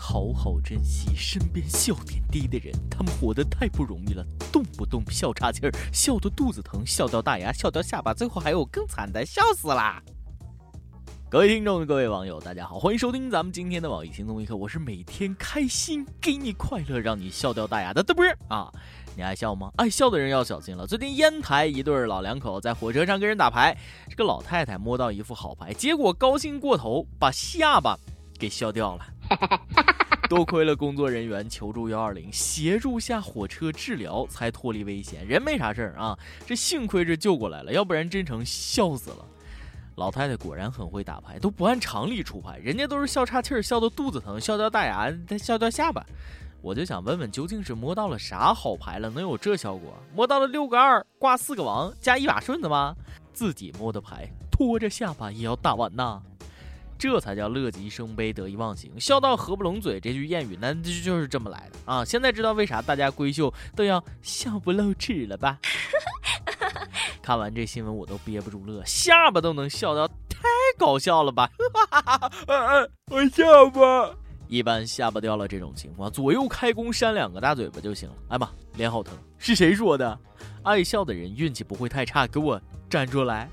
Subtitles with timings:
[0.00, 10.00] 好好珍惜身边笑点低的人，他们活得太不容易了，动不动笑岔气儿，笑得肚子疼，笑掉大牙，笑掉下巴，最后还有更惨的，笑死啦！
[11.28, 18.72] 各位听众，各位网友，大家好，欢迎收听咱们今天的网易轻松一刻，我是每天开心给你快乐，让你笑掉大牙的嘚啵啊！
[19.16, 19.72] 你爱笑吗？
[19.76, 20.86] 爱笑的人要小心了。
[20.86, 23.76] 最近烟台一对老两口在火车上跟人打牌，
[24.08, 27.98] 这个老太太摸到一副好牌，结果高兴过头，把下巴
[28.38, 29.04] 给笑掉了。
[30.28, 35.26] 多亏了工作人员求助幺二零，协助下火车治疗，才脱离危险。
[35.26, 39.24] 人没啥事儿啊，这幸亏是救过来了，要不然真成笑死了。
[39.96, 46.04] 老太太果然很会打牌，都不按常理出牌，人家都是笑岔气儿，笑得肚子疼，笑掉大牙，再笑掉下巴。
[46.60, 49.94] 我就想问问，究竟是摸到了啥好牌了，能有这效果？
[50.14, 52.94] 摸到了六个二挂四个王加一把顺子吗？
[53.32, 56.20] 自己摸的牌，拖着下巴也要打完呐！
[56.98, 60.00] 这才叫乐极生悲，得意忘形，笑到合不拢嘴。
[60.00, 62.04] 这句谚语，那就就是这么来的啊！
[62.04, 65.58] 现在知道为啥大家闺秀都要笑不露齿了吧？
[67.22, 71.48] 看完这新闻，我都憋不住乐，下巴都能笑到，太搞笑了吧！
[73.10, 74.14] 我下巴。
[74.48, 78.14] 一般下巴掉了这种情况，左右开弓扇两个大嘴巴就行了。
[78.30, 79.14] 哎妈，脸好疼！
[79.36, 80.18] 是谁说的？
[80.64, 83.48] 爱笑的人运气不会太差，给我站出来！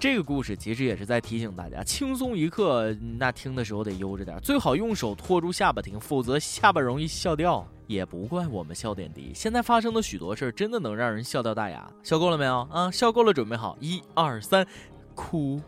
[0.00, 7.66] 这个故事其实也是在提醒大家，轻松一刻，那听的时候得悠着点，最好用手托住下巴听，否则下巴容易笑掉。
[7.88, 11.90] 也不怪我们笑点低，现在发生的许多事儿真的能让人笑掉大牙。
[12.02, 12.60] 笑够了没有？
[12.70, 14.64] 啊，笑够了，准备好，一二三，
[15.14, 15.58] 哭！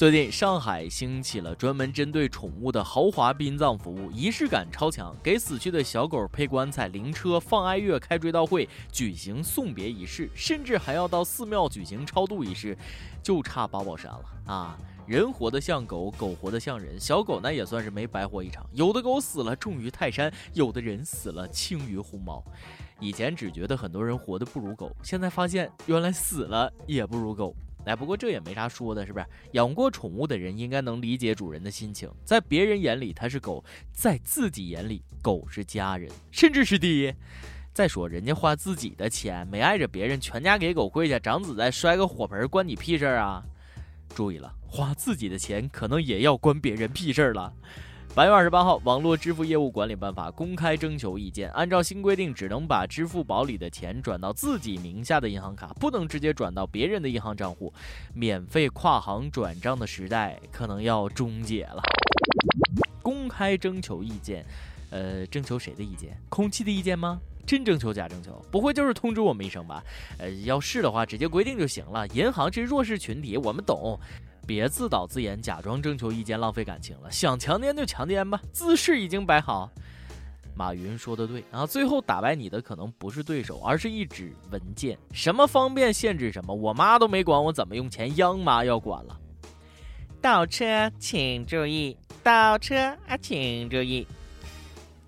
[0.00, 12.74] 最近，上海兴起了专门针对宠物的豪华殡葬服务，仪式感超强，给死去的小狗配棺材、灵车、放哀乐、开追悼会、举行送别仪式，甚至还要到寺庙举行超度仪式，
[13.22, 14.78] 就差八宝山了啊！
[15.06, 18.64] 人活得像狗，狗活得像人，小狗呢也算是没白活一场。
[18.72, 22.42] 有的狗死了重于泰山，有的人死了轻于鸿毛。
[23.00, 27.54] 以前只觉得很多人活得不如狗，现在发现原来死了也不如狗。
[27.84, 29.26] 哎，不过这也没啥说的，是不是？
[29.52, 32.10] 养过宠物的人应该能理解主人的心情。
[32.24, 37.14] 在别人眼里它是狗，在自己眼里狗是家人，甚至是爹。
[37.72, 43.42] 再说人家花自己的钱，没碍着别人，全家给狗跪下，长子再摔个火盆，关你屁事啊？
[44.14, 47.52] 注意了，花自己的钱可能也要关别人屁事了。
[48.12, 51.48] 八月二十八号，《网络支付业务管理办法》公开征求意见。
[51.52, 57.72] 按照新规定，只能把支付宝里的钱转到自己名下的银行卡，不能直接转到别人的银行账户。
[58.12, 61.80] 免费跨行转账的时代可能要终结了。
[63.00, 64.44] 公开征求意见，
[64.90, 66.20] 呃，征求谁的意见？
[66.28, 67.20] 空气的意见吗？
[67.46, 68.44] 真征求假征求？
[68.50, 69.84] 不会就是通知我们一声吧？
[70.18, 72.08] 呃，要是的话，直接规定就行了。
[72.08, 73.98] 银行是弱势群体，我们懂。
[74.50, 77.08] 别自导自演，假装征求意见，浪费感情了。
[77.08, 79.70] 想强奸就强奸吧，姿势已经摆好。
[80.56, 84.98] 马云说的对啊，最后打败你的可能不是对手，而是一纸文件。
[85.12, 89.16] 什么方便限制什么，我妈都没管我怎么用钱，央妈要管了。
[90.20, 94.04] 倒车请注意，倒车啊请注意。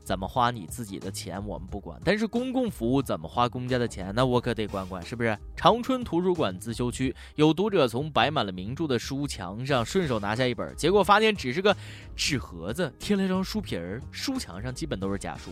[0.05, 2.01] 怎么花你自己的钱，我们不管。
[2.05, 5.39] 但是公共服务怎么花公家的钱，那我可得管管，是不是？
[5.57, 11.77] 长春图书馆自修区有读者从摆满了名著的书墙上顺手拿下一本，结果发现只是个
[12.17, 15.51] 纸盒子，贴了一张书皮儿，书墙上基本都是假书。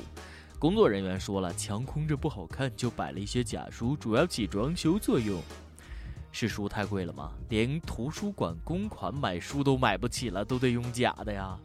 [0.58, 5.40] 工作人员说了，墙空着不好看，就摆了一些假书，主要起装修作用。
[6.32, 7.32] 是书太贵了吗？
[7.48, 11.58] 连图书馆公款买书都买不起了，都得用假的呀。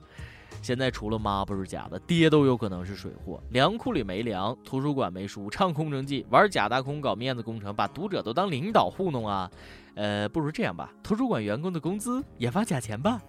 [0.65, 3.39] 现在除了妈不是假的，爹都有可能是水货。
[3.51, 9.47] 粮库里没粮，图书馆没书，唱空城计，玩假大空，搞面子工程，把读者都当领导糊弄啊！
[9.93, 13.21] 呃，不如这样吧，图书馆员工的工资也发假钱吧。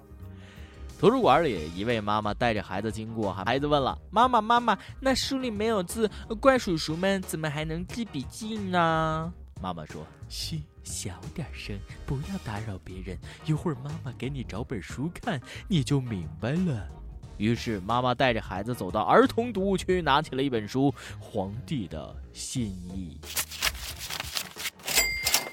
[0.99, 6.11] 图书馆里，一位妈妈带着孩子经过，孩子问了：“妈妈，妈妈，那书里没有字，
[6.41, 9.31] 怪叔叔们怎么还能记笔记呢？”
[9.61, 13.19] 妈妈说：“嘘，小点声，不要打扰别人。
[13.45, 15.39] 一会儿妈妈给你找本书看，
[15.69, 16.89] 你就明白了。”
[17.37, 20.91] 于是，妈妈带着孩子走到儿童读物区，拿起了一本书
[21.21, 23.19] 《皇帝的新衣》。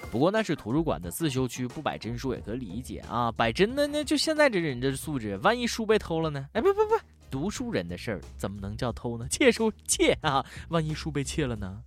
[0.09, 3.31] 不过那是图书馆的自修区，不摆真书也可理解啊。
[3.31, 6.47] 摆真的，那就现在这人这素质，万一书被偷了呢？
[6.53, 6.95] 哎，不不不，
[7.31, 9.27] 读书人的事儿怎么能叫偷呢？
[9.27, 10.45] 窃书窃啊！
[10.69, 11.81] 万一书被窃了呢？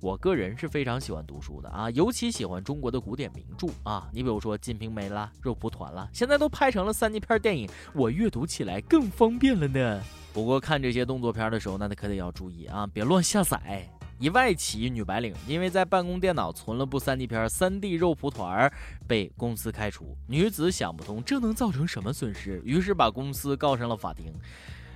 [0.00, 4.08] 我个人是非常喜欢读书的啊，尤其喜欢中国的古典名著啊。
[4.12, 10.00] 你比如说《金瓶梅》啦，《肉蒲团》啦，现在都拍成了三级片电影，我阅读起来更方便了呢。
[10.32, 13.88] 不过看这些动作片的时候，那可得要注意啊，别乱下载。
[14.20, 18.72] 一外企女白领因为在办公电脑存了部 3D 片，3D 肉蒲团
[19.06, 20.16] 被公司开除。
[20.26, 24.32] 女子想不通这能造成什么损失，于是把公司告上了法庭。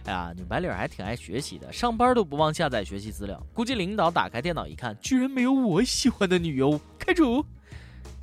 [0.05, 3.41] 哎呀，女白领还挺爱学习的，上班都不忘下载学习资料。
[3.55, 7.45] 估计领导打开电脑一看，居然没有我喜欢的女优，开除。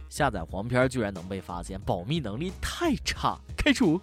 [0.09, 4.01] 下载黄片居然能被发现，保密能力太差，开除。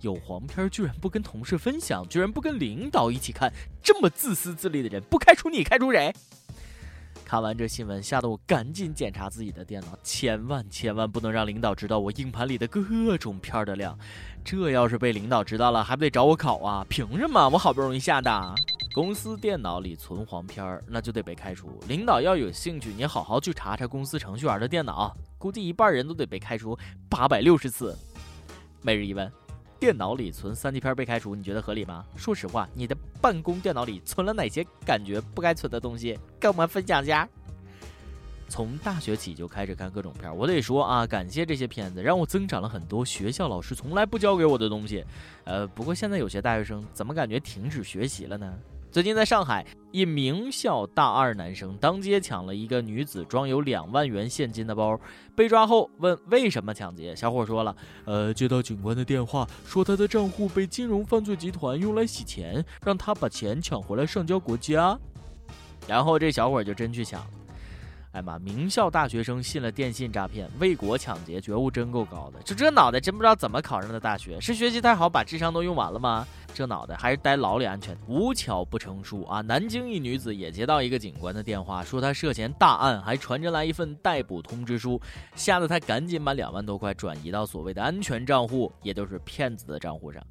[0.00, 6.12] 有黄片居然不跟同事分享，居然不跟领导一起看，这么自私自利的人，不开除你，开除谁？
[7.32, 13.98] 看完这新闻，吓得我赶紧检查自己的电脑，千万千万不能让领导知道我硬盘里的各种片的量。
[14.44, 16.84] 这要是被领导知道了，还不得找我考啊？
[16.90, 17.48] 凭什么？
[17.48, 18.54] 我好不容易下的。
[18.92, 21.80] 公司电脑里存黄片儿那就得被开除。
[21.88, 27.96] 领导要有兴趣，你好好去查查公司程序员的电脑，估计一半人都得被开除八百六十次。
[28.82, 29.32] 每日一问。
[29.82, 32.04] 电脑里存三级片被开除，你觉得合理吗？
[32.14, 36.16] 说实话，你的办公电脑里存了哪些感觉不该存的东西？
[36.38, 37.28] 跟我们分享一下。
[38.48, 45.04] 从大学起就开始看各种片，我得说啊，感谢这些片子，让我增长了很多学校老师从来不教给我的东西。
[45.42, 48.54] 呃，不过现在有些大学生怎么感觉停止学习了呢？
[48.92, 55.00] 最近在上海，一名校大二男生当街抢了一个女子装有两万元现金的包，
[55.34, 57.74] 被抓后问为什么抢劫，小伙说了
[58.04, 64.98] ：“呃，接到警官的电话，说他的账户被金融犯罪集团用来洗钱，让他把钱抢回来上交国家。”
[65.88, 67.30] 然后这小伙就真去抢了。
[68.12, 68.38] 哎妈！
[68.38, 72.42] 名校大学生信了电信诈骗，为国抢劫，觉悟真够高的。
[72.42, 76.26] 就这脑袋，真不知道怎么考上的大学，是学习太好把智商都用完了吗？
[76.52, 77.96] 这脑袋还是待牢里安全。
[78.06, 79.40] 无巧不成书啊！
[79.40, 85.00] 南京一女子也接到一个警官的电话，说她涉嫌大案，还传真来一份逮捕通知书，
[85.34, 90.22] 吓得她赶紧把两万多块转移到所谓的安全账户，也就是骗子的账户上。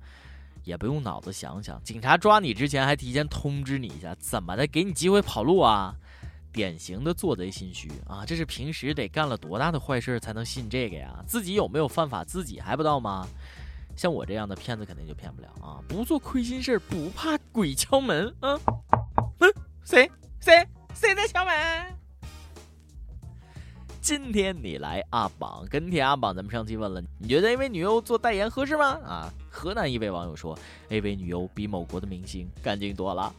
[0.63, 4.67] 也不用脑子想想，警察抓你之前还提前通知你一下，怎么的？
[4.67, 5.95] 给你机会跑路啊？
[6.51, 8.25] 典型的做贼心虚啊！
[8.25, 11.23] 这是平时得干了多大的坏事才能信这个呀？
[11.25, 13.27] 自己有没有犯法自己还不知道吗？
[13.95, 15.79] 像我这样的骗子肯定就骗不了啊！
[15.87, 18.59] 不做亏心事不怕鬼敲门啊！
[19.39, 19.53] 嗯，
[19.83, 20.09] 谁
[20.39, 21.53] 谁谁在敲门？
[24.01, 28.99] 今天你来阿榜跟帖阿榜，咱们上期问了，你觉得 AV 女优做代言合适吗？
[29.05, 30.57] 啊，河南一位网友说
[30.89, 33.33] ，AV 女优比某国的明星干净多了。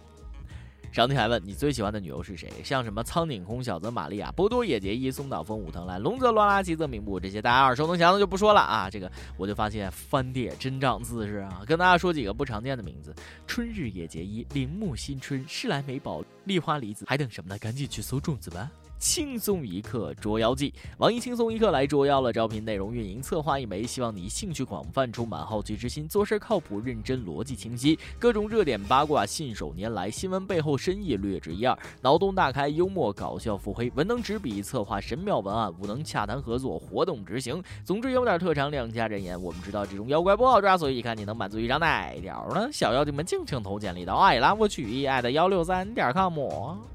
[0.93, 2.53] 上期还问你最喜欢的女优是谁？
[2.62, 8.91] 像什么苍井空、小泽玛利亚、波多野结衣、松岛枫、武藤兰、龙泽罗拉、吉泽明步这些大家耳熟能详的就不说了啊。
[8.91, 11.62] 这个我就发现翻碟真长姿势啊！
[11.67, 13.15] 跟大家说几个不常见的名字：
[13.47, 17.59] 春日野结衣、铃木新春、世来美宝、丽花梨子，还等什么呢？
[17.59, 18.71] 赶紧去搜种子吧！
[19.02, 22.32] 轻松一刻捉妖记，网易轻松一刻来捉妖了。
[22.32, 37.60] 招聘内容运营策划一枚，希望你兴趣广泛，充满好奇之心，做事靠谱认真，逻辑清晰，各种热点八卦信手拈来，新闻背后深意略知一二，脑洞大开，幽默搞笑腹黑，文能执笔策划神妙文案，武能洽谈合作，活动执行。
[37.84, 39.43] 总之有点特长，两家人言。
[39.43, 42.69] 我们知道这种妖怪不好抓，所以看你能满足一张哪条呢？
[42.70, 46.92] 小妖精们尽情投简历到爱拉我曲艺艾特幺六三点 com。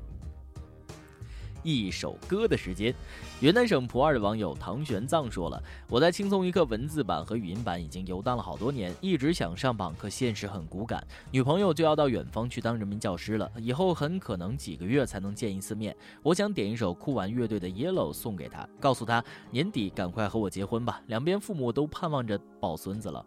[1.68, 2.96] 一首歌的时间，
[3.42, 11.06] 云南省普洱的网友唐玄奘说了：“我在轻松一刻文字版和语音版已经游荡了好多年，一直想上榜，可现实很骨感。
[11.30, 15.94] 女朋友就要到远方去当人民教师了，以后很可能几个月才能见一次面。
[16.24, 19.22] 我想点一首酷玩乐队的《Yellow》送给她，告诉她
[19.52, 21.02] 年底赶快和我结婚吧。
[21.07, 23.26] 两边父母都盼望着抱孙子了。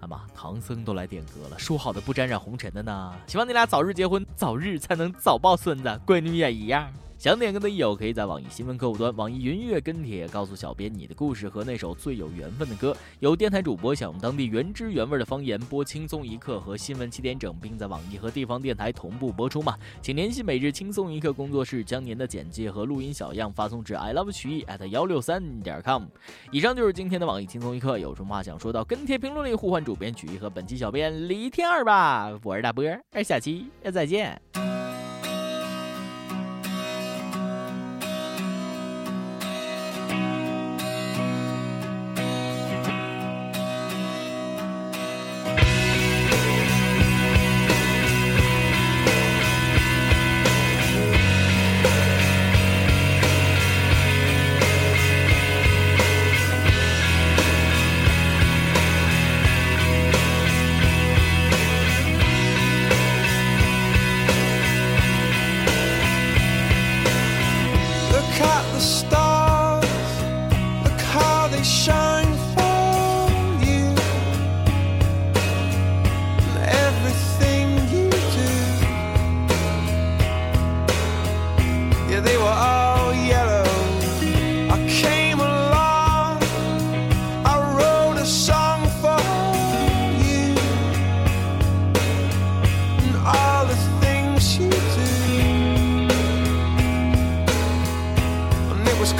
[0.00, 3.14] 阿妈，唐僧都来点歌了，说好的不沾染红尘的呢？
[3.26, 12.96] 希望你俩早日结婚，早日才能早抱孙子，闺女也一样。”想点歌的益友可以在网易新闻客户端、网易云音乐跟帖，告诉小编你的故事和那首最有缘分的歌。
[13.18, 19.76] 有电台主播想用当地原汁原味的方言播《轻松一刻》和新闻七点整，并在网易和地方电台同步播出吗？
[20.00, 26.04] 请联系每日轻松一刻工作室，将您的简介和录音小样发送至 i love 曲艺 at 幺六三点 com。
[26.52, 32.30] 以上就是今天的网易轻松一刻，有什么话想说到跟帖评论里互换主编曲艺和本期小编李天二吧。
[32.44, 32.84] 我是大波，
[33.24, 34.40] 下期再见。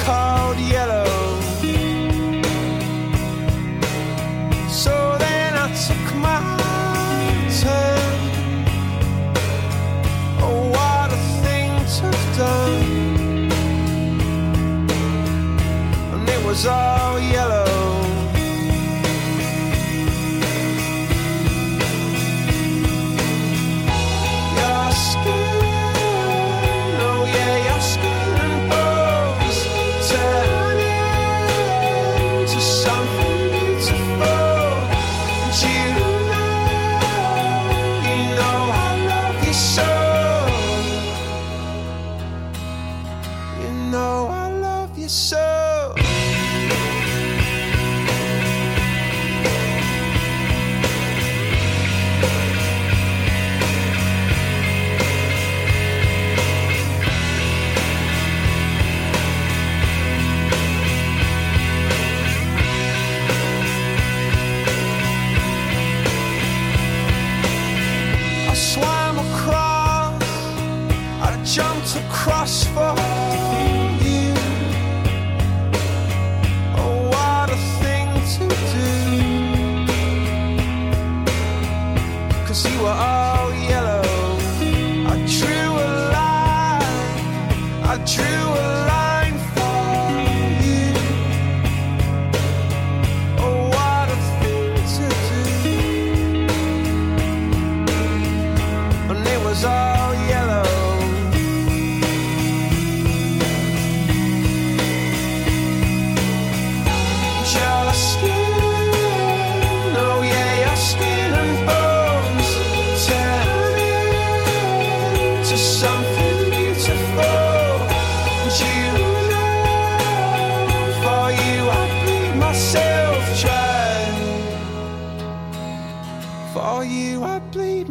[0.09, 1.05] called yellow.
[4.83, 6.41] So then I took my
[7.59, 8.13] turn.
[10.45, 13.51] Oh, what a thing to have done!
[16.13, 17.38] And it was all yellow.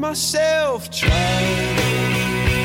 [0.08, 2.57] myself trying.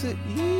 [0.00, 0.16] sit.
[0.34, 0.59] Yeah.